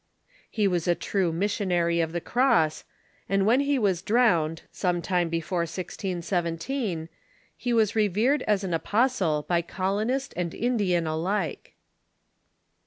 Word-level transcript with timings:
He 0.49 0.67
was 0.67 0.87
a 0.87 0.95
true 0.95 1.31
mis 1.31 1.55
sionary 1.59 2.03
of 2.03 2.11
the 2.11 2.19
cross, 2.19 2.85
and 3.29 3.45
when 3.45 3.59
he 3.59 3.77
was 3.77 4.01
drowned, 4.01 4.63
some 4.71 4.99
time 4.99 5.29
before 5.29 5.59
1617, 5.59 7.07
he 7.55 7.71
was 7.71 7.95
revered 7.95 8.41
as 8.47 8.63
an 8.63 8.73
apostle 8.73 9.45
by 9.47 9.61
colonist 9.61 10.33
and 10.35 10.55
Ind 10.55 10.81
ian 10.81 11.05
alike. 11.05 11.75